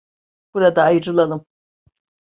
[0.53, 1.45] Burada ayrılalım.